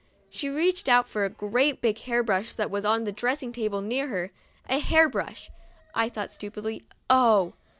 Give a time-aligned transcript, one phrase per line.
[0.31, 3.81] She reached out for a great big hair brush that was on a dressing table
[3.83, 4.31] near her."
[4.67, 5.51] A hair brush,"
[5.93, 6.81] I thought, stupidly.
[7.07, 7.53] Oh!